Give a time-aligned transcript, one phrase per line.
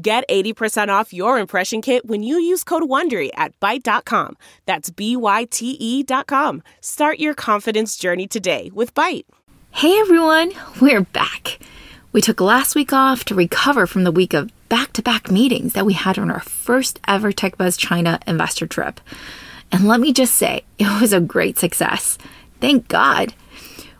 [0.00, 4.36] Get 80% off your impression kit when you use code WONDERY at Byte.com.
[4.64, 6.62] That's B-Y-T-E dot com.
[6.80, 9.24] Start your confidence journey today with Byte.
[9.72, 11.58] Hey everyone, we're back.
[12.12, 15.94] We took last week off to recover from the week of back-to-back meetings that we
[15.94, 19.00] had on our first ever TechBuzz China investor trip.
[19.72, 22.18] And let me just say, it was a great success.
[22.60, 23.34] Thank God.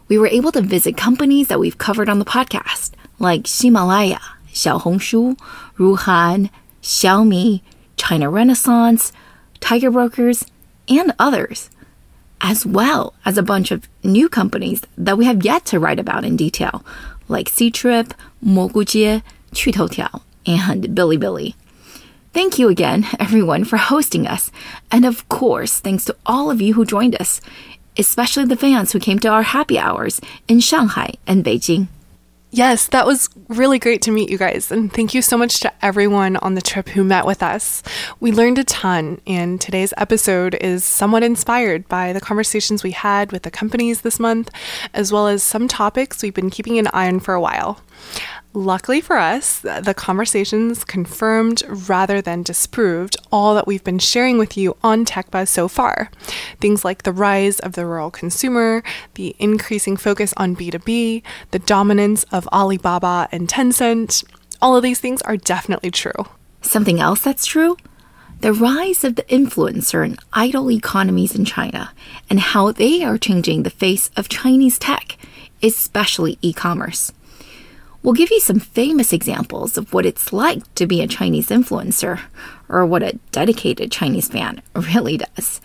[0.06, 4.20] We were able to visit companies that we've covered on the podcast, like Ximalaya,
[4.52, 5.37] Xiaohongshu,
[5.78, 6.50] Ruhan,
[6.82, 7.62] Xiaomi,
[7.96, 9.12] China Renaissance,
[9.60, 10.45] Tiger Brokers,
[10.88, 11.71] and others,
[12.40, 16.24] as well as a bunch of new companies that we have yet to write about
[16.24, 16.84] in detail,
[17.29, 18.12] like Ctrip,
[18.45, 21.54] Mogujie, Qutoutiao, and Bilibili.
[22.32, 24.51] Thank you again, everyone, for hosting us.
[24.90, 27.40] And of course, thanks to all of you who joined us,
[27.96, 31.88] especially the fans who came to our happy hours in Shanghai and Beijing.
[32.51, 34.73] Yes, that was really great to meet you guys.
[34.73, 37.82] And thank you so much to everyone on the trip who met with us.
[38.21, 43.32] We learned a ton, and today's episode is somewhat inspired by the conversations we had
[43.32, 44.51] with the companies this month,
[44.95, 47.80] as well as some topics we've been keeping an eye on for a while.
[48.54, 54.57] Luckily for us, the conversations confirmed rather than disproved all that we've been sharing with
[54.57, 56.10] you on TechBuzz so far.
[56.59, 58.82] Things like the rise of the rural consumer,
[59.15, 64.25] the increasing focus on B2B, the dominance of Alibaba and Tencent.
[64.62, 66.27] All of these things are definitely true.
[66.62, 67.77] Something else that's true?
[68.41, 71.93] The rise of the influencer and idol economies in China
[72.31, 75.19] and how they are changing the face of Chinese tech,
[75.62, 77.12] especially e commerce.
[78.03, 82.20] We'll give you some famous examples of what it's like to be a Chinese influencer,
[82.69, 85.60] or what a dedicated Chinese fan really does,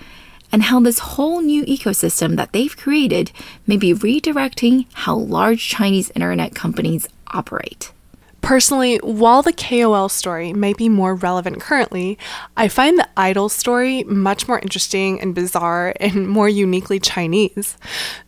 [0.52, 3.32] and how this whole new ecosystem that they've created
[3.68, 7.92] may be redirecting how large Chinese internet companies operate.
[8.44, 12.18] Personally, while the KOL story may be more relevant currently,
[12.58, 17.78] I find the idol story much more interesting and bizarre and more uniquely Chinese.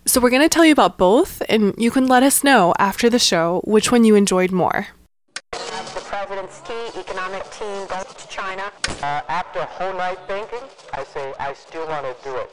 [0.05, 3.09] So, we're going to tell you about both, and you can let us know after
[3.09, 4.87] the show which one you enjoyed more.
[5.51, 8.71] The president's key economic team goes to China.
[9.01, 12.49] Uh, after a whole night thinking, I say I still want to do it.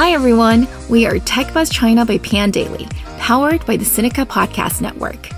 [0.00, 0.66] Hi, everyone.
[0.88, 5.28] We are TechBuzz China by Pandaily, powered by the Sinica Podcast Network.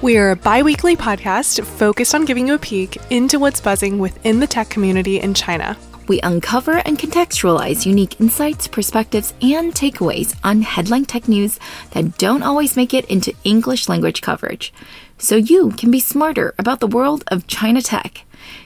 [0.00, 3.98] We are a bi weekly podcast focused on giving you a peek into what's buzzing
[3.98, 5.76] within the tech community in China.
[6.08, 11.60] We uncover and contextualize unique insights, perspectives, and takeaways on headline tech news
[11.92, 14.72] that don't always make it into English language coverage,
[15.18, 18.24] so you can be smarter about the world of China tech.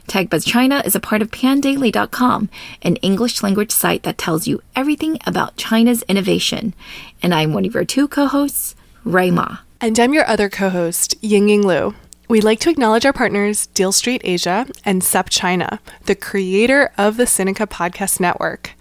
[0.08, 2.48] TechBuzz China is a part of pandaily.com,
[2.82, 6.74] an English language site that tells you everything about China's innovation.
[7.22, 8.74] And I'm one of your two co-hosts,
[9.04, 9.58] Ray Ma.
[9.80, 11.94] And I'm your other co host, Yingying Lu.
[12.28, 17.24] We'd like to acknowledge our partners, Deal Street Asia and SupChina, the creator of the
[17.24, 18.72] Sinica Podcast Network.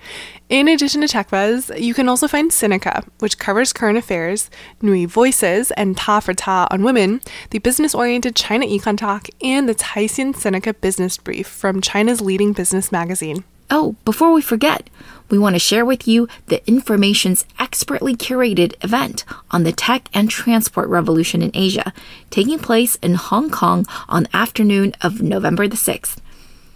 [0.49, 4.49] In addition to TechBuzz, you can also find Sinica, which covers current affairs,
[4.81, 10.33] NüVoices, and Ta for Ta on Women, the business-oriented China Econ Talk, and the Caixin
[10.33, 13.43] Sinica Business Brief from China's leading business magazine.
[13.69, 14.89] Oh, before we forget,
[15.29, 20.29] we want to share with you the Information's expertly curated event on the tech and
[20.29, 21.93] transport revolution in Asia,
[22.29, 26.17] taking place in Hong Kong on the afternoon of November the 6th.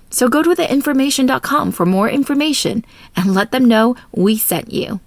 [0.10, 2.84] So go to theinformation.com for more information
[3.16, 5.00] and let them know we sent you.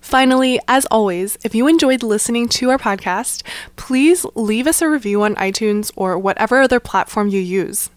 [0.00, 3.42] Finally, as always, if you enjoyed listening to our podcast,
[3.76, 7.90] please leave us a review on iTunes or whatever other platform you use.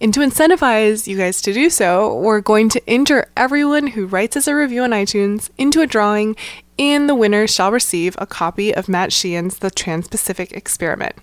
[0.00, 4.36] And to incentivize you guys to do so, we're going to enter everyone who writes
[4.36, 6.36] us a review on iTunes into a drawing,
[6.78, 11.16] and the winner shall receive a copy of Matt Sheehan's The Trans Pacific Experiment.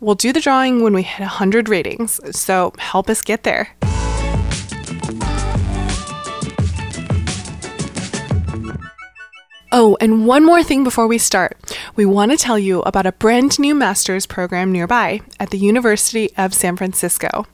[0.00, 3.76] We'll do the drawing when we hit 100 ratings, so help us get there.
[9.74, 11.56] Oh, and one more thing before we start.
[11.96, 16.30] we want to tell you about a brand new master's program nearby at the University
[16.36, 17.46] of San Francisco.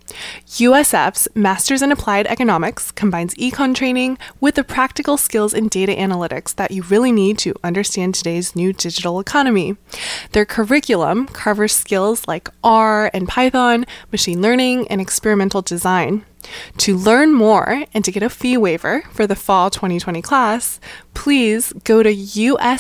[0.48, 6.52] USF's Masters in Applied Economics combines econ training with the practical skills in data analytics
[6.56, 9.76] that you really need to understand today's new digital economy.
[10.32, 16.24] Their curriculum covers skills like R and Python, machine learning, and experimental design.
[16.78, 20.80] To learn more and to get a fee waiver for the fall 2020 class,
[21.14, 22.70] please go to usfca.edu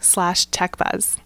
[0.00, 1.18] slash techbuzz.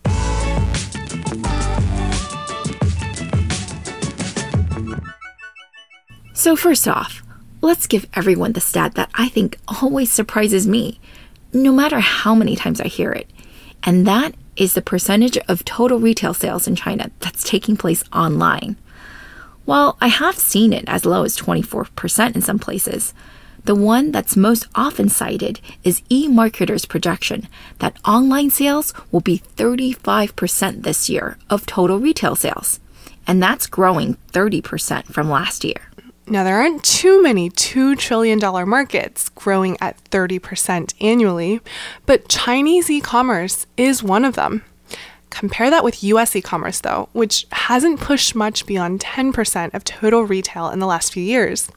[6.34, 7.22] So, first off,
[7.62, 11.00] let's give everyone the stat that I think always surprises me,
[11.52, 13.28] no matter how many times I hear it.
[13.82, 18.76] And that is the percentage of total retail sales in China that's taking place online.
[19.68, 23.12] While I have seen it as low as 24% in some places,
[23.66, 27.46] the one that's most often cited is eMarketer's projection
[27.78, 32.80] that online sales will be 35% this year of total retail sales.
[33.26, 35.90] And that's growing 30% from last year.
[36.26, 41.60] Now, there aren't too many $2 trillion markets growing at 30% annually,
[42.06, 44.64] but Chinese e commerce is one of them.
[45.30, 50.24] Compare that with US e commerce, though, which hasn't pushed much beyond 10% of total
[50.24, 51.70] retail in the last few years.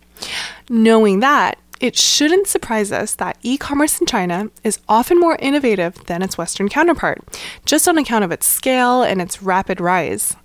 [0.69, 5.95] Knowing that, it shouldn't surprise us that e commerce in China is often more innovative
[6.06, 7.21] than its Western counterpart,
[7.65, 10.36] just on account of its scale and its rapid rise.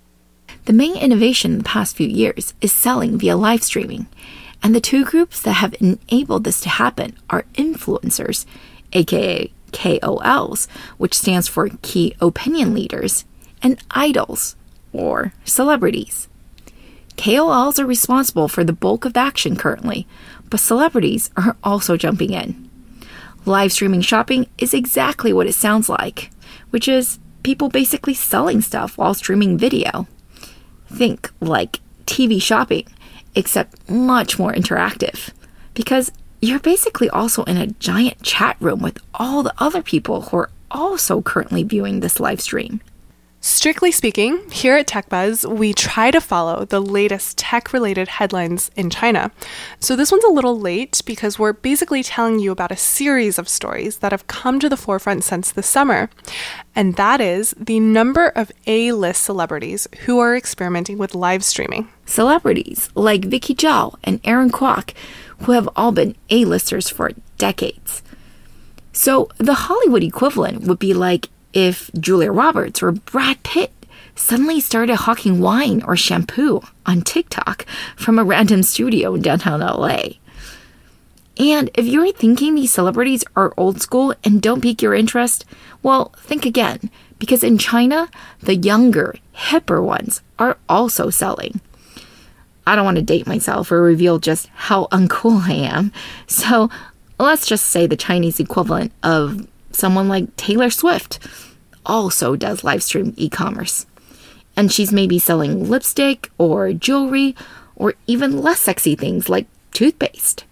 [0.65, 4.07] The main innovation in the past few years is selling via live streaming.
[4.63, 8.45] And the two groups that have enabled this to happen are influencers,
[8.93, 13.25] aka KOLs, which stands for Key Opinion Leaders,
[13.61, 14.55] and idols,
[14.91, 16.27] or celebrities.
[17.15, 20.07] KOLs are responsible for the bulk of the action currently,
[20.49, 22.69] but celebrities are also jumping in.
[23.45, 26.31] Live streaming shopping is exactly what it sounds like,
[26.71, 30.07] which is people basically selling stuff while streaming video.
[30.87, 32.87] Think like TV shopping,
[33.35, 35.29] except much more interactive.
[35.75, 36.11] Because
[36.41, 40.49] you're basically also in a giant chat room with all the other people who are
[40.69, 42.81] also currently viewing this live stream.
[43.39, 48.89] Strictly speaking, here at TechBuzz, we try to follow the latest tech related headlines in
[48.89, 49.31] China.
[49.79, 53.47] So this one's a little late because we're basically telling you about a series of
[53.47, 56.09] stories that have come to the forefront since the summer.
[56.75, 61.89] And that is the number of A list celebrities who are experimenting with live streaming.
[62.05, 64.93] Celebrities like Vicky Zhao and Aaron Kwok,
[65.43, 68.01] who have all been A-listers for decades.
[68.91, 73.71] So the Hollywood equivalent would be like if Julia Roberts or Brad Pitt
[74.15, 80.15] suddenly started hawking wine or shampoo on TikTok from a random studio in downtown LA.
[81.39, 85.45] And if you're thinking these celebrities are old school and don't pique your interest,
[85.83, 88.09] well, think again, because in China,
[88.41, 91.61] the younger, hipper ones are also selling.
[92.67, 95.91] I don't want to date myself or reveal just how uncool I am,
[96.27, 96.69] so
[97.17, 101.19] let's just say the Chinese equivalent of someone like Taylor Swift
[101.85, 103.85] also does live stream e commerce.
[104.55, 107.35] And she's maybe selling lipstick or jewelry
[107.75, 110.43] or even less sexy things like toothpaste.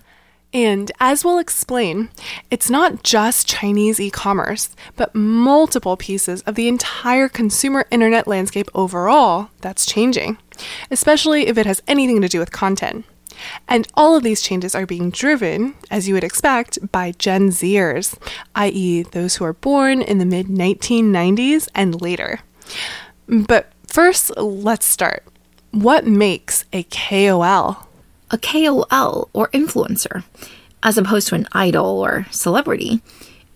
[0.55, 2.07] And as we'll explain,
[2.49, 8.69] it's not just Chinese e commerce, but multiple pieces of the entire consumer internet landscape
[8.73, 10.37] overall that's changing,
[10.89, 13.03] especially if it has anything to do with content.
[13.67, 18.17] And all of these changes are being driven, as you would expect, by Gen Zers,
[18.55, 22.39] i.e., those who are born in the mid 1990s and later.
[23.27, 25.25] But first, let's start.
[25.71, 27.89] What makes a KOL?
[28.31, 30.23] A KOL, or influencer,
[30.81, 33.01] as opposed to an idol or celebrity,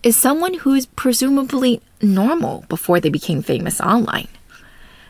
[0.04, 4.28] is someone who is presumably normal before they became famous online.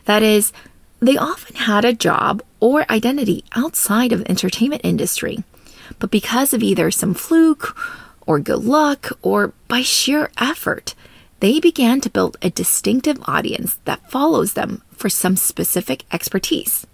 [0.06, 0.52] That is,
[1.00, 5.44] they often had a job or identity outside of the entertainment industry,
[5.98, 7.76] but because of either some fluke
[8.26, 10.94] or good luck or by sheer effort,
[11.40, 16.86] they began to build a distinctive audience that follows them for some specific expertise.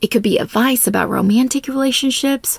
[0.00, 2.58] It could be advice about romantic relationships,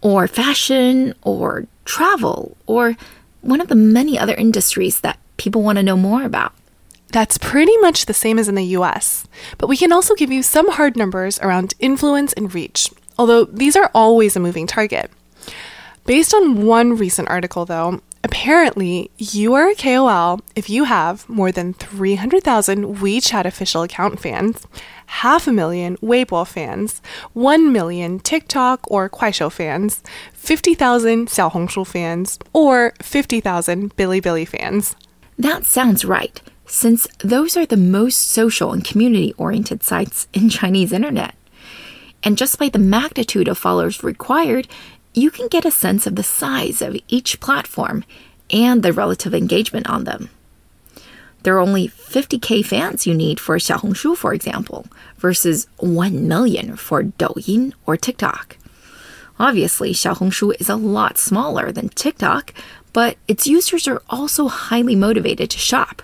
[0.00, 2.96] or fashion, or travel, or
[3.40, 6.52] one of the many other industries that people want to know more about.
[7.12, 9.26] That's pretty much the same as in the US,
[9.58, 13.76] but we can also give you some hard numbers around influence and reach, although these
[13.76, 15.10] are always a moving target.
[16.06, 21.52] Based on one recent article, though, apparently you are a KOL if you have more
[21.52, 24.66] than 300,000 WeChat official account fans,
[25.06, 27.02] half a million Weibo fans,
[27.34, 30.02] 1 million TikTok or Kuaishou fans,
[30.32, 34.96] 50,000 Xiaohongshu fans, or 50,000 Bilibili fans.
[35.38, 40.92] That sounds right, since those are the most social and community oriented sites in Chinese
[40.92, 41.34] internet.
[42.22, 44.66] And just by the magnitude of followers required,
[45.14, 48.04] you can get a sense of the size of each platform
[48.50, 50.28] and the relative engagement on them.
[51.44, 54.86] There are only 50k fans you need for Xiaohongshu, for example,
[55.18, 58.56] versus 1 million for Douyin or TikTok.
[59.38, 62.54] Obviously, Xiaohongshu is a lot smaller than TikTok,
[62.92, 66.02] but its users are also highly motivated to shop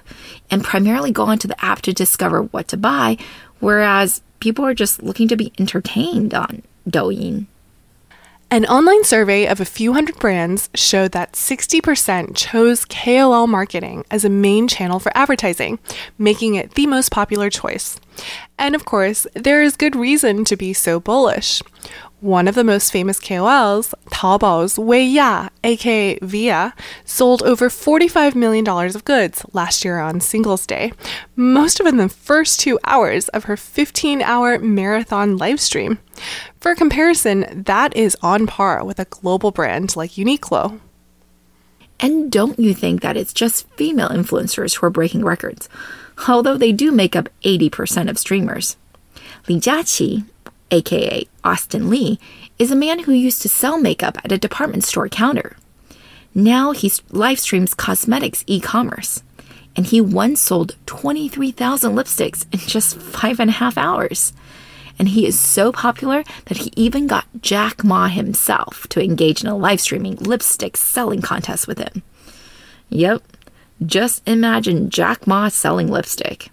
[0.50, 3.17] and primarily go onto the app to discover what to buy,
[3.61, 7.47] whereas people are just looking to be entertained on Douyin.
[8.52, 14.25] An online survey of a few hundred brands showed that 60% chose KOL marketing as
[14.25, 15.78] a main channel for advertising,
[16.19, 18.00] making it the most popular choice.
[18.59, 21.62] And of course, there is good reason to be so bullish.
[22.21, 26.75] One of the most famous KOLs, Taobao's Wei Ya, aka Viya,
[27.07, 30.93] sold over $45 million of goods last year on Singles Day,
[31.35, 35.97] most of it in the first two hours of her 15 hour marathon livestream.
[36.61, 40.79] For comparison, that is on par with a global brand like Uniqlo.
[42.00, 45.71] And don't you think that it's just female influencers who are breaking records,
[46.29, 48.77] although they do make up 80% of streamers?
[49.49, 50.27] Li Jiaqi,
[50.71, 52.19] aka Austin Li,
[52.59, 55.57] is a man who used to sell makeup at a department store counter.
[56.35, 59.23] Now he live streams cosmetics e commerce,
[59.75, 64.33] and he once sold 23,000 lipsticks in just five and a half hours.
[64.99, 69.49] And he is so popular that he even got Jack Ma himself to engage in
[69.49, 72.03] a live streaming lipstick selling contest with him.
[72.91, 73.23] Yep,
[73.85, 76.50] just imagine Jack Ma selling lipstick.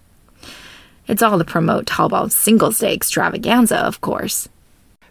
[1.08, 4.48] It's all to promote Taobao's Singles Day extravaganza, of course.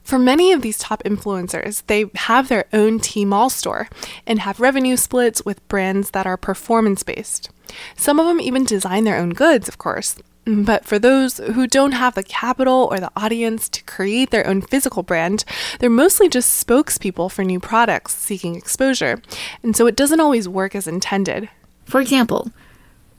[0.04, 3.90] For many of these top influencers, they have their own Tmall store
[4.26, 7.50] and have revenue splits with brands that are performance based.
[7.98, 10.16] Some of them even design their own goods, of course.
[10.46, 14.62] But for those who don't have the capital or the audience to create their own
[14.62, 15.44] physical brand,
[15.80, 19.22] they're mostly just spokespeople for new products seeking exposure.
[19.62, 21.50] And so it doesn't always work as intended.
[21.84, 22.50] For example,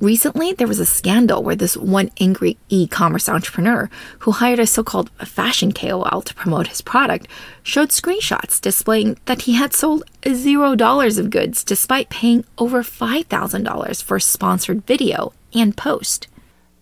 [0.01, 3.91] Recently, there was a scandal where this one angry e commerce entrepreneur
[4.21, 7.27] who hired a so called fashion KOL to promote his product
[7.65, 14.17] showed screenshots displaying that he had sold $0 of goods despite paying over $5,000 for
[14.19, 16.29] a sponsored video and post.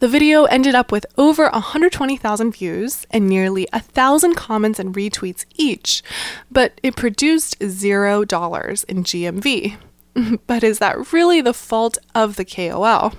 [0.00, 6.02] The video ended up with over 120,000 views and nearly 1,000 comments and retweets each,
[6.50, 9.78] but it produced $0 in GMV.
[10.46, 13.12] but is that really the fault of the KOL?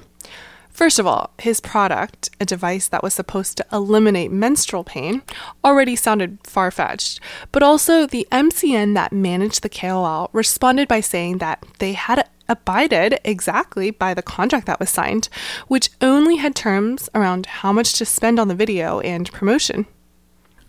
[0.71, 5.23] First of all, his product, a device that was supposed to eliminate menstrual pain,
[5.63, 7.19] already sounded far fetched.
[7.51, 13.19] But also, the MCN that managed the KOL responded by saying that they had abided
[13.23, 15.29] exactly by the contract that was signed,
[15.67, 19.87] which only had terms around how much to spend on the video and promotion.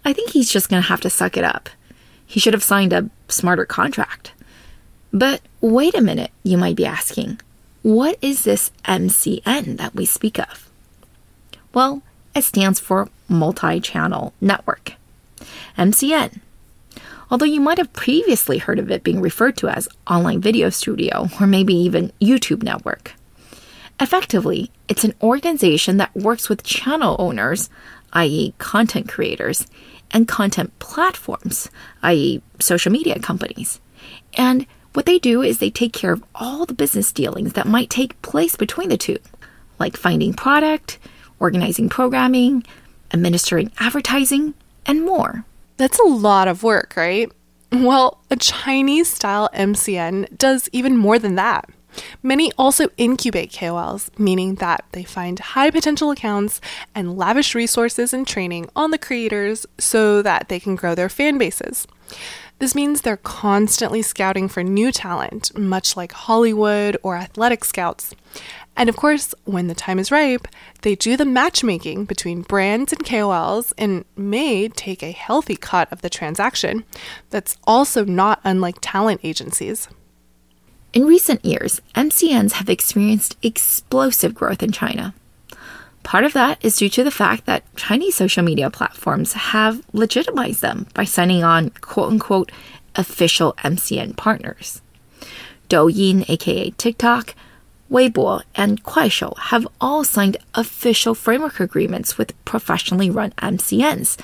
[0.06, 1.68] I think he's just going to have to suck it up.
[2.24, 4.32] He should have signed a smarter contract.
[5.12, 7.40] But wait a minute, you might be asking.
[7.82, 10.68] What is this MCN that we speak of?
[11.72, 12.02] Well,
[12.34, 14.94] it stands for Multi Channel Network.
[15.76, 16.40] MCN.
[17.30, 21.28] Although you might have previously heard of it being referred to as Online Video Studio
[21.40, 23.14] or maybe even YouTube Network.
[24.00, 27.68] Effectively, it's an organization that works with channel owners,
[28.12, 29.66] i.e., content creators,
[30.10, 31.68] and content platforms,
[32.02, 33.80] i.e., social media companies,
[34.34, 34.66] and
[34.98, 38.20] what they do is they take care of all the business dealings that might take
[38.20, 39.16] place between the two,
[39.78, 40.98] like finding product,
[41.38, 42.64] organizing programming,
[43.14, 44.54] administering advertising,
[44.86, 45.44] and more.
[45.76, 47.30] That's a lot of work, right?
[47.70, 51.70] Well, a Chinese style MCN does even more than that.
[52.20, 56.60] Many also incubate KOLs, meaning that they find high potential accounts
[56.92, 61.38] and lavish resources and training on the creators so that they can grow their fan
[61.38, 61.86] bases.
[62.58, 68.14] This means they're constantly scouting for new talent, much like Hollywood or athletic scouts.
[68.76, 70.48] And of course, when the time is ripe,
[70.82, 76.02] they do the matchmaking between brands and KOLs and may take a healthy cut of
[76.02, 76.84] the transaction.
[77.30, 79.88] That's also not unlike talent agencies.
[80.92, 85.14] In recent years, MCNs have experienced explosive growth in China.
[86.08, 90.62] Part of that is due to the fact that Chinese social media platforms have legitimized
[90.62, 92.50] them by signing on quote unquote
[92.96, 94.80] official MCN partners.
[95.68, 97.34] Douyin, aka TikTok,
[97.90, 104.18] Weibo, and Kuaishou have all signed official framework agreements with professionally run MCNs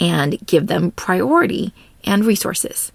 [0.00, 2.92] and give them priority and resources.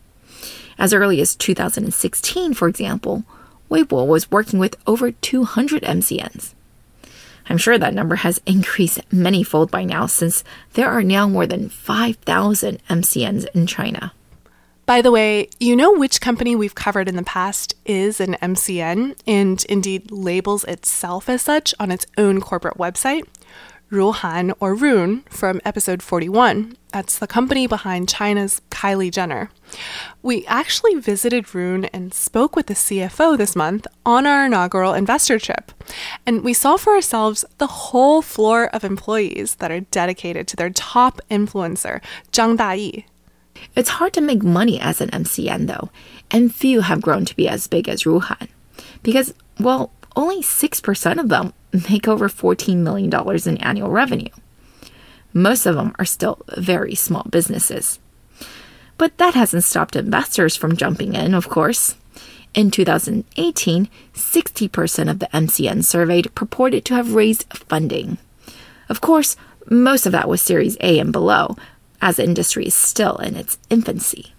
[0.79, 3.23] As early as 2016, for example,
[3.69, 6.55] Weibo was working with over 200 MCNs.
[7.47, 11.45] I'm sure that number has increased many fold by now since there are now more
[11.45, 14.13] than 5,000 MCNs in China.
[14.85, 19.17] By the way, you know which company we've covered in the past is an MCN
[19.25, 23.25] and indeed labels itself as such on its own corporate website?
[23.95, 26.75] Ruhan or Ruhnn from episode 41.
[26.91, 29.49] That's the company behind China's Kylie Jenner.
[30.21, 35.39] We actually visited Ruhnn and spoke with the CFO this month on our inaugural investor
[35.39, 35.71] trip.
[36.25, 40.71] And we saw for ourselves the whole floor of employees that are dedicated to their
[40.71, 42.01] top influencer,
[42.33, 43.05] Zhang Dayi.
[43.77, 45.89] It's hard to make money as an MCN, though,
[46.29, 48.49] and few have grown to be as big as Ruhan.
[49.03, 51.53] Because, well, only 6% of them
[51.89, 53.11] make over $14 million
[53.47, 54.29] in annual revenue.
[55.33, 57.99] Most of them are still very small businesses.
[58.97, 61.95] But that hasn't stopped investors from jumping in, of course.
[62.53, 68.17] In 2018, 60% of the MCN surveyed purported to have raised funding.
[68.87, 69.35] Of course,
[69.69, 71.57] most of that was Series A and below,
[72.01, 74.34] as the industry is still in its infancy.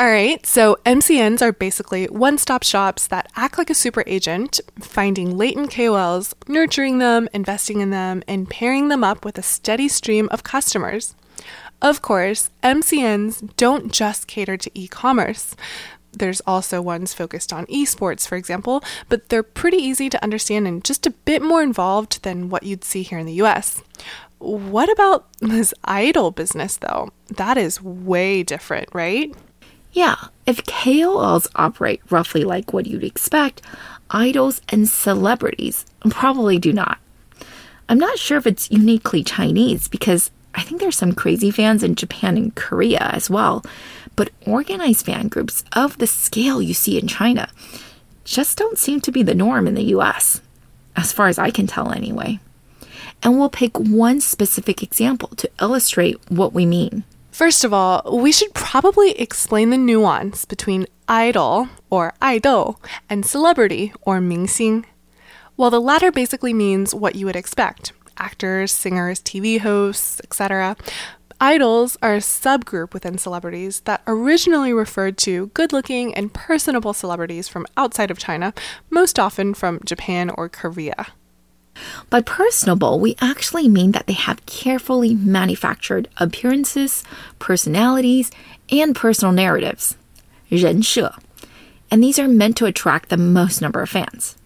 [0.00, 4.58] All right, so MCNs are basically one stop shops that act like a super agent,
[4.78, 9.88] finding latent KOLs, nurturing them, investing in them, and pairing them up with a steady
[9.88, 11.14] stream of customers.
[11.82, 15.54] Of course, MCNs don't just cater to e commerce.
[16.12, 20.82] There's also ones focused on esports, for example, but they're pretty easy to understand and
[20.82, 23.82] just a bit more involved than what you'd see here in the US.
[24.38, 27.10] What about this idol business, though?
[27.36, 29.36] That is way different, right?
[29.92, 30.16] Yeah,
[30.46, 33.62] if KOLs operate roughly like what you'd expect,
[34.10, 36.98] idols and celebrities probably do not.
[37.88, 41.96] I'm not sure if it's uniquely Chinese because I think there's some crazy fans in
[41.96, 43.64] Japan and Korea as well,
[44.14, 47.48] but organized fan groups of the scale you see in China
[48.24, 50.40] just don't seem to be the norm in the US,
[50.94, 52.38] as far as I can tell anyway.
[53.22, 57.04] And we'll pick one specific example to illustrate what we mean.
[57.30, 63.92] First of all, we should probably explain the nuance between idol or idol and celebrity
[64.02, 64.84] or mingxing.
[65.56, 70.76] While the latter basically means what you would expect actors, singers, TV hosts, etc.
[71.40, 77.48] Idols are a subgroup within celebrities that originally referred to good looking and personable celebrities
[77.48, 78.52] from outside of China,
[78.90, 81.06] most often from Japan or Korea.
[82.08, 87.04] By personable, we actually mean that they have carefully manufactured appearances,
[87.38, 88.30] personalities,
[88.70, 89.96] and personal narratives.
[90.50, 91.14] 人设.
[91.90, 94.36] And these are meant to attract the most number of fans.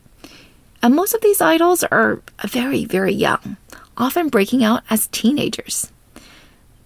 [0.83, 3.57] And most of these idols are very, very young,
[3.97, 5.90] often breaking out as teenagers.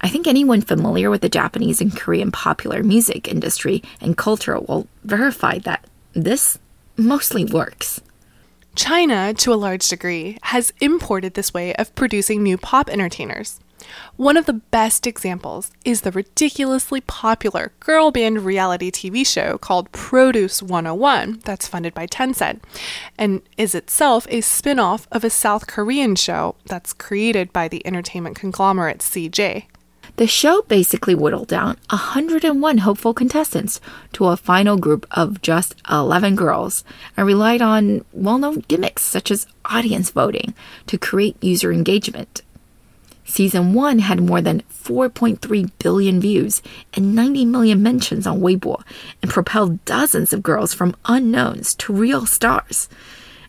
[0.00, 4.87] I think anyone familiar with the Japanese and Korean popular music industry and culture will
[5.02, 6.58] verify that this
[6.96, 8.00] mostly works.
[8.78, 13.58] China, to a large degree, has imported this way of producing new pop entertainers.
[14.16, 19.90] One of the best examples is the ridiculously popular girl band reality TV show called
[19.90, 22.60] Produce 101 that's funded by Tencent
[23.18, 27.84] and is itself a spin off of a South Korean show that's created by the
[27.84, 29.64] entertainment conglomerate CJ.
[30.18, 33.81] The show basically whittled down 101 hopeful contestants
[34.14, 36.83] to a final group of just 11 girls
[37.16, 40.54] and relied on well known gimmicks such as audience voting
[40.88, 42.42] to create user engagement.
[43.26, 46.62] Season 1 had more than 4.3 billion views
[46.94, 48.83] and 90 million mentions on Weibo
[49.22, 52.88] and propelled dozens of girls from unknowns to real stars,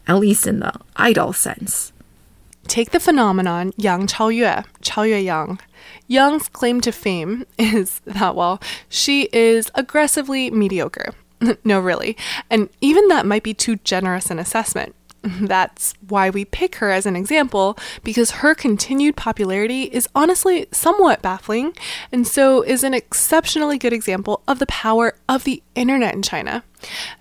[0.06, 1.94] at least in the idol sense.
[2.68, 5.60] Take the phenomenon Yang Chaoyue, Chaoyue Yang.
[6.08, 11.14] Yang's claim to fame is that, well, she is aggressively mediocre.
[11.64, 12.18] no, really.
[12.50, 14.96] And even that might be too generous an assessment.
[15.24, 21.22] That's why we pick her as an example, because her continued popularity is honestly somewhat
[21.22, 21.74] baffling,
[22.12, 26.64] and so is an exceptionally good example of the power of the internet in China.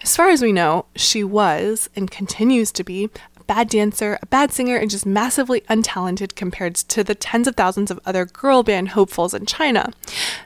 [0.03, 3.11] As far as we know, she was, and continues to be,
[3.49, 7.91] bad dancer, a bad singer, and just massively untalented compared to the tens of thousands
[7.91, 9.91] of other girl band hopefuls in China.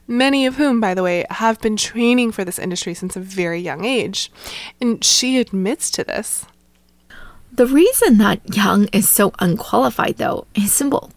[0.09, 3.61] Many of whom, by the way, have been training for this industry since a very
[3.61, 4.33] young age.
[4.81, 6.47] And she admits to this.
[7.53, 11.13] The reason that Yang is so unqualified, though, is simple.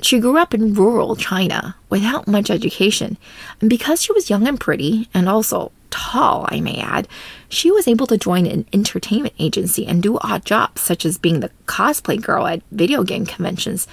[0.00, 3.16] She grew up in rural China without much education,
[3.60, 7.06] and because she was young and pretty, and also tall, I may add,
[7.48, 11.38] she was able to join an entertainment agency and do odd jobs, such as being
[11.38, 13.86] the cosplay girl at video game conventions,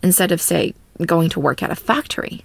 [0.00, 2.44] instead of, say, going to work at a factory.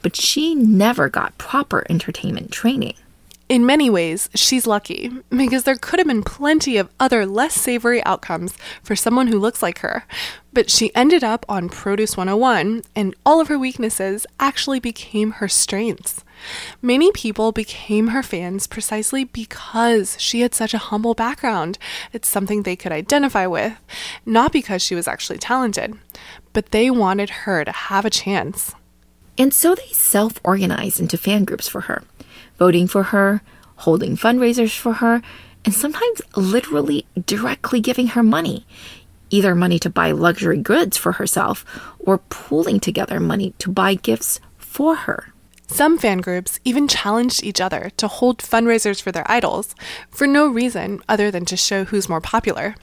[0.00, 2.94] But she never got proper entertainment training.
[3.50, 8.00] In many ways, she's lucky because there could have been plenty of other less savory
[8.04, 10.04] outcomes for someone who looks like her.
[10.52, 15.48] But she ended up on Produce 101, and all of her weaknesses actually became her
[15.48, 16.24] strengths.
[16.80, 21.76] Many people became her fans precisely because she had such a humble background.
[22.12, 23.72] It's something they could identify with,
[24.24, 25.98] not because she was actually talented,
[26.52, 28.76] but they wanted her to have a chance.
[29.36, 32.04] And so they self organized into fan groups for her
[32.60, 33.42] voting for her,
[33.76, 35.20] holding fundraisers for her,
[35.64, 38.64] and sometimes literally directly giving her money
[39.30, 41.64] either money to buy luxury goods for herself
[42.00, 45.32] or pooling together money to buy gifts for her.
[45.68, 49.74] Some fan groups even challenged each other to hold fundraisers for their idols
[50.10, 52.74] for no reason other than to show who's more popular.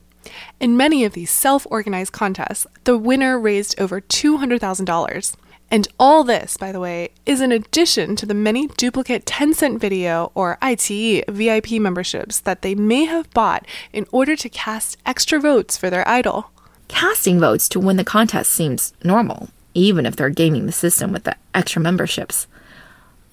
[0.60, 5.36] In many of these self organized contests, the winner raised over $200,000.
[5.70, 10.32] And all this, by the way, is in addition to the many duplicate Tencent Video
[10.34, 15.76] or iQiyi VIP memberships that they may have bought in order to cast extra votes
[15.78, 16.52] for their idol.
[16.88, 21.26] Casting votes to win the contest seems normal, even if they're gaming the system with
[21.26, 22.48] the extra memberships.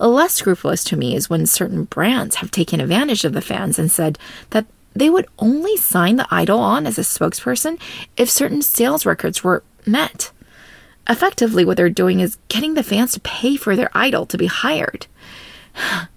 [0.00, 3.92] Less scrupulous to me is when certain brands have taken advantage of the fans and
[3.92, 4.18] said
[4.50, 7.80] that they would only sign the idol on as a spokesperson
[8.16, 10.32] if certain sales records were met.
[11.08, 14.46] Effectively, what they're doing is getting the fans to pay for their idol to be
[14.46, 15.06] hired.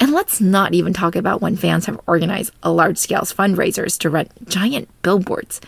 [0.00, 4.30] And let's not even talk about when fans have organized large scale fundraisers to rent
[4.48, 5.60] giant billboards,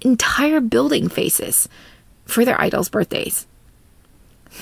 [0.00, 1.68] entire building faces,
[2.24, 3.46] for their idols' birthdays.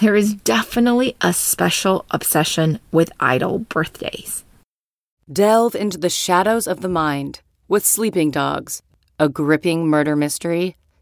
[0.00, 4.44] There is definitely a special obsession with idol birthdays.
[5.32, 8.82] Delve into the shadows of the mind with Sleeping Dogs,
[9.20, 10.76] a gripping murder mystery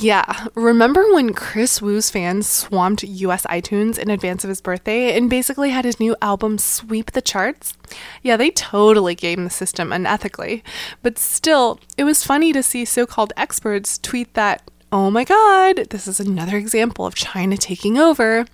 [0.00, 5.28] Yeah, remember when Kris Wu's fans swamped US iTunes in advance of his birthday and
[5.28, 7.74] basically had his new album sweep the charts?
[8.22, 10.62] Yeah, they totally gamed the system unethically.
[11.02, 15.88] But still, it was funny to see so called experts tweet that, oh my god,
[15.90, 18.46] this is another example of China taking over.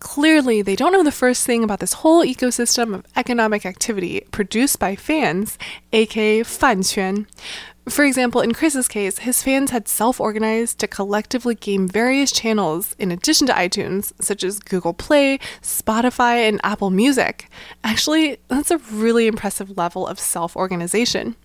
[0.00, 4.80] Clearly, they don't know the first thing about this whole ecosystem of economic activity produced
[4.80, 5.56] by fans,
[5.92, 7.26] aka fanquan.
[7.88, 12.96] For example, in Kris's case, his fans had self organized to collectively game various channels
[12.98, 17.50] in addition to iTunes, such as Google Play, Spotify, and Apple Music.
[17.82, 21.36] Actually, that's a really impressive level of self organization.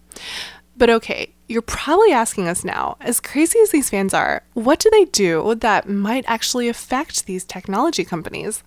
[0.77, 4.89] But okay, you're probably asking us now, as crazy as these fans are, what do
[4.91, 8.63] they do that might actually affect these technology companies?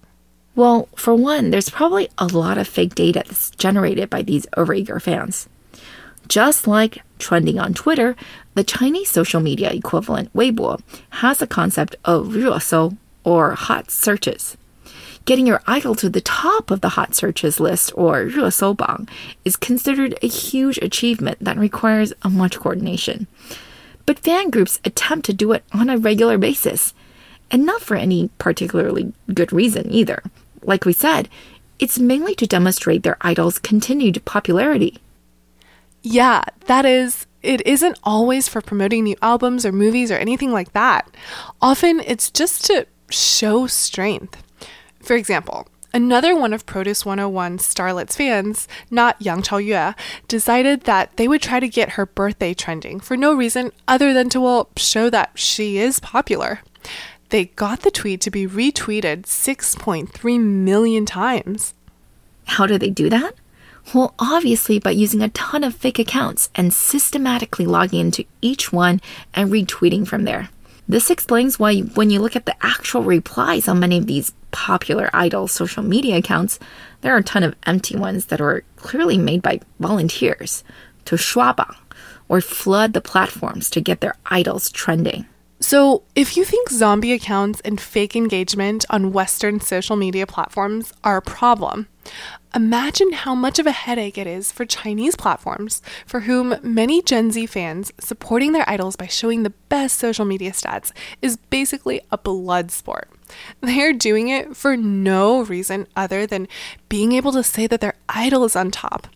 [0.54, 5.00] Well, for one, there's probably a lot of fake data that's generated by these overeager
[5.00, 5.48] fans.
[6.28, 8.16] Just like trending on Twitter,
[8.54, 10.80] the Chinese social media equivalent Weibo
[11.10, 14.56] has a concept of resou or hot searches.
[15.24, 19.08] Getting your idol to the top of the hot searches list or resoubang
[19.44, 23.28] is considered a huge achievement that requires much coordination.
[24.04, 26.92] But fan groups attempt to do it on a regular basis,
[27.52, 30.24] and not for any particularly good reason either.
[30.62, 31.28] Like we said,
[31.78, 34.98] it's mainly to demonstrate their idol's continued popularity.
[36.02, 40.72] Yeah, that is, it isn't always for promoting new albums or movies or anything like
[40.72, 41.08] that.
[41.60, 44.42] Often it's just to show strength.
[45.00, 49.94] For example, another one of Produce 101 Starlet's fans, not Yang Chaoyue,
[50.28, 54.28] decided that they would try to get her birthday trending for no reason other than
[54.30, 56.60] to, well, show that she is popular.
[57.28, 61.74] They got the tweet to be retweeted 6.3 million times.
[62.44, 63.34] How do they do that?
[63.94, 69.00] Well, obviously by using a ton of fake accounts and systematically logging into each one
[69.34, 70.48] and retweeting from there.
[70.88, 75.10] This explains why, when you look at the actual replies on many of these popular
[75.12, 76.58] idol social media accounts,
[77.02, 80.64] there are a ton of empty ones that are clearly made by volunteers
[81.04, 81.76] to shuabang
[82.28, 85.26] or flood the platforms to get their idols trending.
[85.62, 91.18] So, if you think zombie accounts and fake engagement on Western social media platforms are
[91.18, 91.86] a problem,
[92.52, 97.30] imagine how much of a headache it is for Chinese platforms, for whom many Gen
[97.30, 100.90] Z fans supporting their idols by showing the best social media stats
[101.22, 103.08] is basically a blood sport.
[103.60, 106.48] They are doing it for no reason other than
[106.88, 109.06] being able to say that their idol is on top.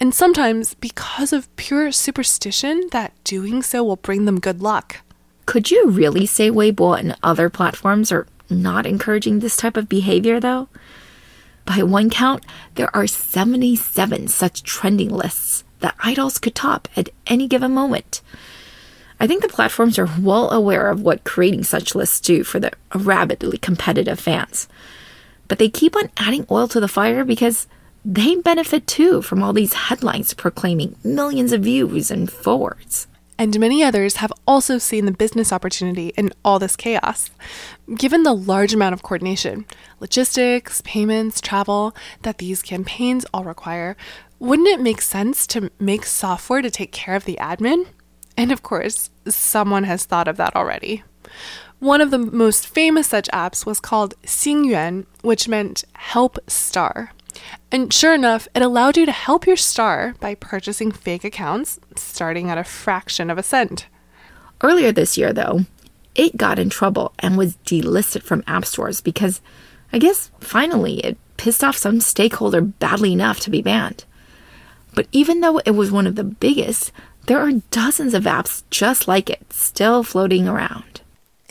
[0.00, 5.02] And sometimes because of pure superstition that doing so will bring them good luck.
[5.46, 10.38] Could you really say Weibo and other platforms are not encouraging this type of behavior,
[10.40, 10.68] though?
[11.64, 17.46] By one count, there are 77 such trending lists that idols could top at any
[17.46, 18.20] given moment.
[19.20, 22.72] I think the platforms are well aware of what creating such lists do for the
[22.94, 24.68] rabidly competitive fans.
[25.46, 27.68] But they keep on adding oil to the fire because
[28.04, 33.06] they benefit too from all these headlines proclaiming millions of views and forwards.
[33.42, 37.28] And many others have also seen the business opportunity in all this chaos.
[37.92, 39.64] Given the large amount of coordination,
[39.98, 43.96] logistics, payments, travel that these campaigns all require,
[44.38, 47.88] wouldn't it make sense to make software to take care of the admin?
[48.36, 51.02] And of course, someone has thought of that already.
[51.80, 57.10] One of the most famous such apps was called Xingyuan, which meant help star.
[57.70, 62.50] And sure enough, it allowed you to help your star by purchasing fake accounts starting
[62.50, 63.86] at a fraction of a cent.
[64.60, 65.60] Earlier this year, though,
[66.14, 69.40] it got in trouble and was delisted from app stores because
[69.92, 74.04] I guess finally it pissed off some stakeholder badly enough to be banned.
[74.94, 76.92] But even though it was one of the biggest,
[77.26, 80.91] there are dozens of apps just like it still floating around.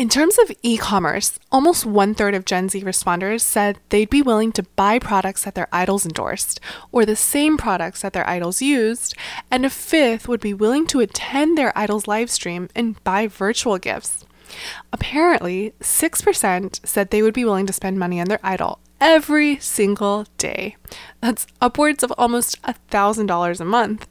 [0.02, 4.24] In terms of e commerce, almost one third of Gen Z responders said they'd be
[4.24, 6.60] willing to buy products that their idols endorsed,
[6.92, 9.14] or the same products that their idols used,
[9.52, 13.78] and a fifth would be willing to attend their idol's live stream and buy virtual
[13.78, 14.26] gifts.
[14.92, 20.26] Apparently, 6% said they would be willing to spend money on their idol every single
[20.40, 20.78] day.
[21.22, 24.08] That's upwards of almost $1,000 a month.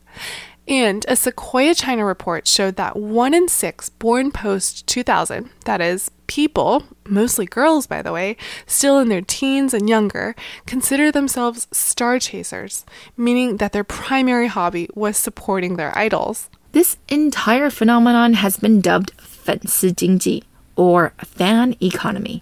[0.70, 6.10] And a Sequoia China report showed that one in six born post 2000, that is,
[6.28, 12.18] people, mostly girls by the way, still in their teens and younger, consider themselves star
[12.18, 12.84] chasers,
[13.16, 16.50] meaning that their primary hobby was supporting their idols.
[16.72, 20.44] This entire phenomenon has been dubbed 粉丝经济,
[20.76, 22.42] or fan economy.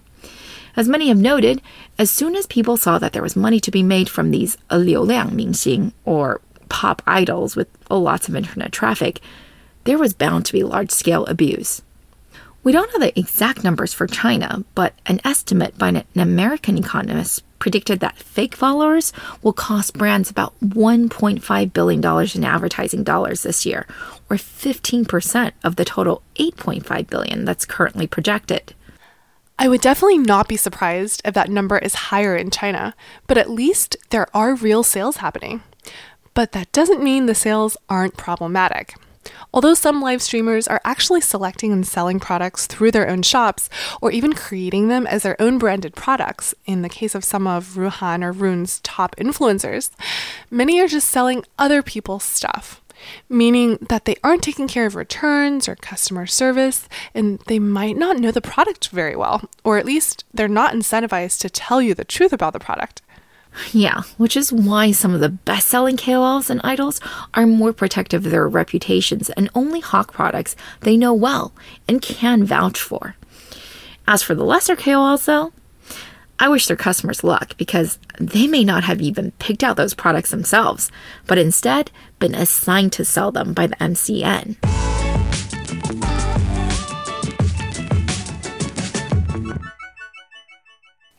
[0.76, 1.62] As many have noted,
[1.98, 5.92] as soon as people saw that there was money to be made from these 流量明星,
[6.04, 9.19] or pop idols with oh, lots of internet traffic,
[9.83, 11.81] there was bound to be large scale abuse.
[12.63, 17.43] We don't know the exact numbers for China, but an estimate by an American economist
[17.57, 23.85] predicted that fake followers will cost brands about $1.5 billion in advertising dollars this year,
[24.29, 28.73] or 15% of the total 8.5 billion that's currently projected.
[29.57, 32.95] I would definitely not be surprised if that number is higher in China,
[33.27, 35.61] but at least there are real sales happening.
[36.33, 38.95] But that doesn't mean the sales aren't problematic.
[39.53, 43.69] Although some live streamers are actually selecting and selling products through their own shops
[44.01, 47.75] or even creating them as their own branded products, in the case of some of
[47.75, 49.91] Ruhan or Ruhnn's top influencers,
[50.49, 52.81] many are just selling other people's stuff,
[53.27, 58.17] meaning that they aren't taking care of returns or customer service, and they might not
[58.17, 62.05] know the product very well, or at least they're not incentivized to tell you the
[62.05, 63.01] truth about the product.
[63.71, 66.99] Yeah, which is why some of the best selling KOLs and idols
[67.33, 71.53] are more protective of their reputations and only hawk products they know well
[71.87, 73.15] and can vouch for.
[74.07, 75.51] As for the lesser KOLs, though,
[76.39, 80.31] I wish their customers luck because they may not have even picked out those products
[80.31, 80.89] themselves,
[81.27, 84.55] but instead been assigned to sell them by the MCN.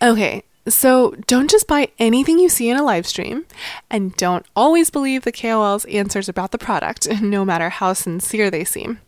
[0.02, 3.46] Okay, so don't just buy anything you see in a live stream,
[3.90, 8.64] and don't always believe the KOL's answers about the product, no matter how sincere they
[8.64, 9.00] seem.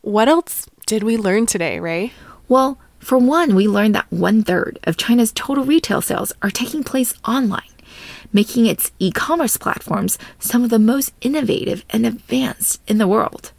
[0.00, 2.12] What else did we learn today, Ray?
[2.48, 6.84] Well, for one, we learned that one third of China's total retail sales are taking
[6.84, 7.62] place online,
[8.32, 13.52] making its e commerce platforms some of the most innovative and advanced in the world.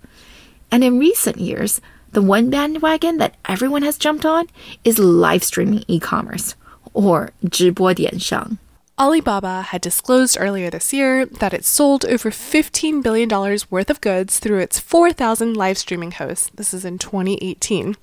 [0.71, 1.81] And in recent years,
[2.12, 4.47] the one bandwagon that everyone has jumped on
[4.84, 6.55] is live streaming e commerce
[6.92, 8.59] or 直播电商.
[8.98, 14.38] Alibaba had disclosed earlier this year that it sold over $15 billion worth of goods
[14.38, 16.50] through its 4,000 live streaming hosts.
[16.54, 17.94] This is in 2018,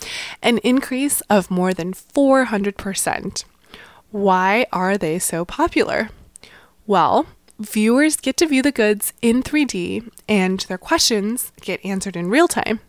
[0.44, 3.44] an increase of more than 400%.
[4.12, 6.10] Why are they so popular?
[6.86, 7.26] Well,
[7.58, 12.48] viewers get to view the goods in 3D and their questions get answered in real
[12.48, 12.82] time.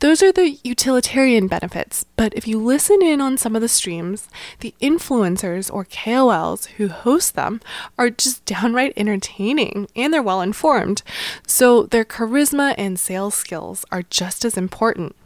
[0.00, 4.28] Those are the utilitarian benefits, but if you listen in on some of the streams,
[4.60, 7.60] the influencers or KOLs who host them
[7.98, 11.02] are just downright entertaining and they're well informed.
[11.46, 15.16] So their charisma and sales skills are just as important.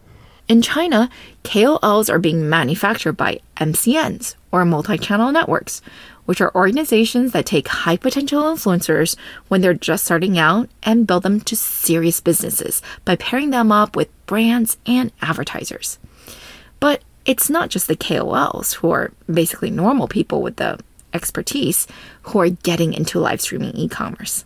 [0.49, 1.11] In China,
[1.45, 5.81] KOLs are being manufactured by MCNs or multi channel networks,
[6.25, 9.17] which are organizations that take high potential influencers
[9.49, 13.97] when they're just starting out and build them to serious businesses by pairing them up
[13.97, 15.99] with brands and advertisers.
[16.79, 20.79] But it's not just the KOLs who are basically normal people with the
[21.13, 21.87] expertise
[22.23, 24.45] who are getting into live streaming e commerce.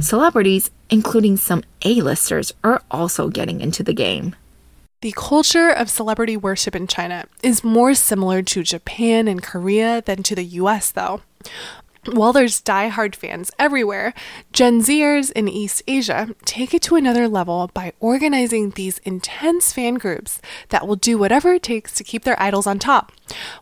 [0.00, 4.34] Celebrities, including some A-listers, are also getting into the game.
[5.00, 10.24] The culture of celebrity worship in China is more similar to Japan and Korea than
[10.24, 11.20] to the US, though.
[12.06, 14.12] While there's die-hard fans everywhere,
[14.52, 19.94] Gen Zers in East Asia take it to another level by organizing these intense fan
[19.94, 23.12] groups that will do whatever it takes to keep their idols on top.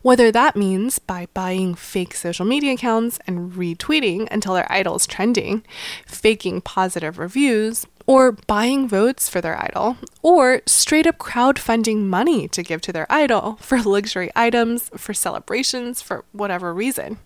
[0.00, 5.64] Whether that means by buying fake social media accounts and retweeting until their idol's trending,
[6.06, 12.62] faking positive reviews, or buying votes for their idol, or straight up crowdfunding money to
[12.62, 17.18] give to their idol for luxury items, for celebrations, for whatever reason.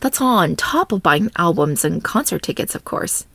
[0.00, 3.26] That's all on top of buying albums and concert tickets, of course.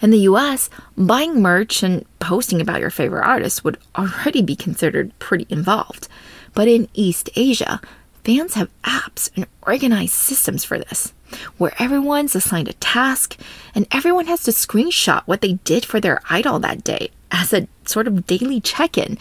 [0.00, 5.16] In the US, buying merch and posting about your favorite artist would already be considered
[5.18, 6.08] pretty involved.
[6.54, 7.80] But in East Asia,
[8.24, 11.12] fans have apps and organized systems for this,
[11.57, 13.37] where everyone's assigned a task
[13.73, 17.67] and everyone has to screenshot what they did for their idol that day as a
[17.85, 19.17] sort of daily check in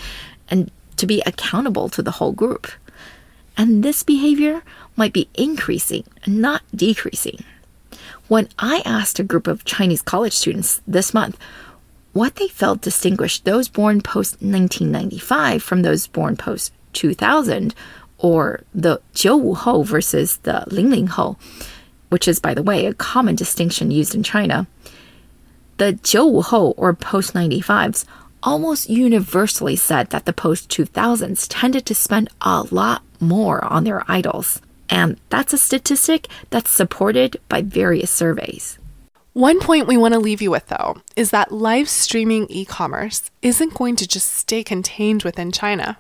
[0.48, 2.66] and to be accountable to the whole group.
[3.56, 4.62] And this behavior
[4.96, 7.44] might be increasing, not decreasing.
[8.28, 11.37] When I asked a group of Chinese college students this month
[12.12, 17.74] what they felt distinguished those born post 1995 from those born post 2000,
[18.18, 21.37] or the 九五后 versus the 零零后,
[22.15, 24.67] which is, by the way, a common distinction used in China,
[25.75, 28.06] the 95 or post 95s
[28.41, 34.10] almost universally said that the post 2000s tended to spend a lot more on their
[34.10, 34.62] idols.
[34.89, 38.80] And that's a statistic that's supported by various surveys.
[39.34, 43.30] One point we want to leave you with, though, is that live streaming e commerce
[43.41, 45.97] isn't going to just stay contained within China.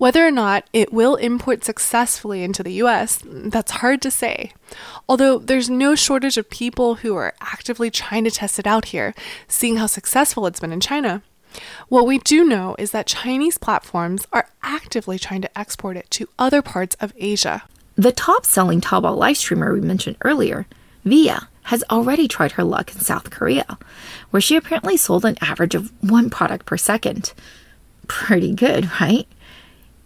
[0.00, 4.54] Whether or not it will import successfully into the US, that's hard to say.
[5.06, 9.14] Although there's no shortage of people who are actively trying to test it out here,
[9.46, 11.22] seeing how successful it's been in China.
[11.90, 16.30] What we do know is that Chinese platforms are actively trying to export it to
[16.38, 17.64] other parts of Asia.
[17.96, 20.66] The top selling Taobao live streamer we mentioned earlier,
[21.04, 23.78] Viya, has already tried her luck in South Korea,
[24.30, 27.34] where she apparently sold an average of one product per second.
[28.08, 29.28] Pretty good, right?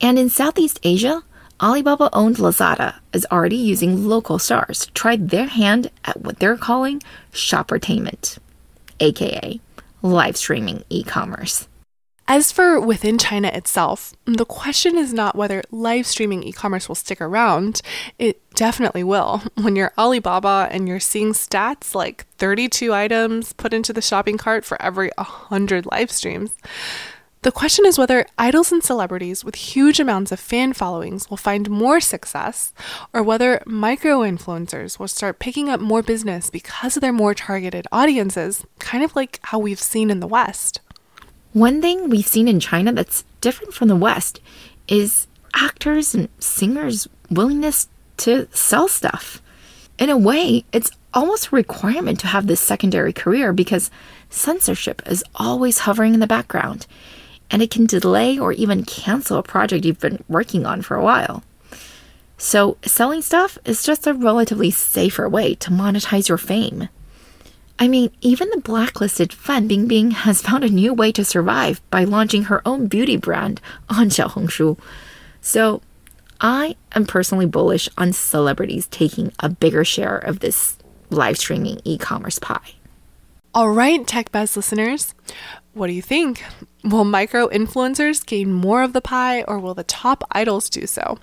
[0.01, 1.23] And in Southeast Asia,
[1.61, 6.57] Alibaba owned Lazada is already using local stars to try their hand at what they're
[6.57, 7.03] calling
[7.33, 8.39] shoppertainment,
[9.01, 9.61] aka
[10.03, 11.69] live streaming e commerce.
[12.27, 16.95] As for within China itself, the question is not whether live streaming e commerce will
[16.95, 17.83] stick around.
[18.19, 19.43] It definitely will.
[19.61, 24.65] When you're Alibaba and you're seeing stats like 32 items put into the shopping cart
[24.65, 26.57] for every 100 live streams.
[27.45, 31.69] The question is whether idols and celebrities with huge amounts of fan followings will find
[31.69, 32.73] more success,
[33.13, 37.87] or whether micro influencers will start picking up more business because of their more targeted
[37.93, 40.81] audiences, kind of like how we've seen in the West.
[41.53, 44.41] One thing we've seen in China that's different from the West
[44.89, 49.43] is actors and singers' willingness to sell stuff.
[49.99, 53.91] In a way, it's almost a requirement to have this secondary career because
[54.31, 56.87] censorship is always hovering in the background
[57.51, 61.03] and it can delay or even cancel a project you've been working on for a
[61.03, 61.43] while.
[62.37, 66.89] So, selling stuff is just a relatively safer way to monetize your fame.
[67.79, 72.05] I mean, even the blacklisted Fan Bingbing has found a new way to survive by
[72.05, 74.79] launching her own beauty brand on Xiaohongshu.
[75.41, 75.81] So,
[76.41, 80.77] I am personally bullish on celebrities taking a bigger share of this
[81.11, 82.75] live streaming e commerce pie.
[83.55, 85.15] All right, Tech Buzz listeners,
[85.73, 86.43] what do you think?
[86.85, 91.19] Will micro influencers gain more of the pie, or will the top idols do so?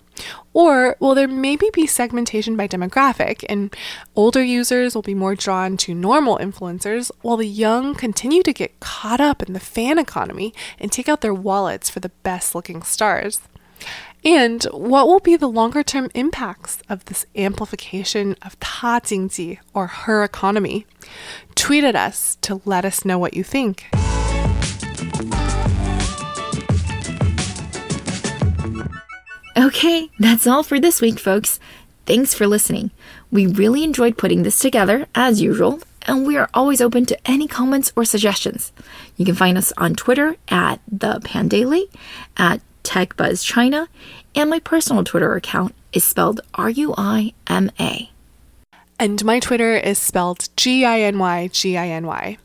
[0.54, 3.76] Or will there maybe be segmentation by demographic, and
[4.16, 8.80] older users will be more drawn to normal influencers, while the young continue to get
[8.80, 12.82] caught up in the fan economy and take out their wallets for the best looking
[12.82, 13.42] stars?
[14.26, 19.86] And what will be the longer term impacts of this amplification of Ta Jingji or
[19.86, 20.88] her economy?
[21.54, 23.86] Tweet at us to let us know what you think.
[29.58, 31.60] Okay, that's all for this week, folks.
[32.06, 32.92] Thanks for listening.
[33.32, 37.48] We really enjoyed putting this together, as usual, and we are always open to any
[37.48, 38.72] comments or suggestions.
[39.18, 41.90] You can find us on Twitter at the Pandaily,
[42.38, 43.88] at TechBuzzChina,
[44.36, 48.10] and my personal Twitter account is spelled R U I M A.
[48.98, 52.38] And my Twitter is spelled G I N Y G I N Y.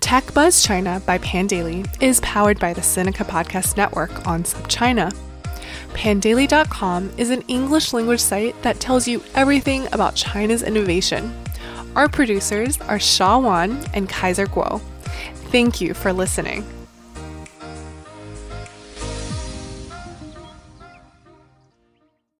[0.00, 5.14] Tech Buzz China by Pandaily is powered by the Sinica Podcast Network on SupChina.
[5.96, 11.34] Pandaily.com is an English language site that tells you everything about China's innovation.
[11.96, 14.82] Our producers are Shaw Wan and Kaiser Kuo.
[15.50, 16.66] Thank you for listening.